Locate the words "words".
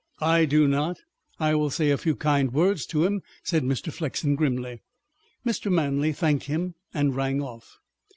2.51-2.87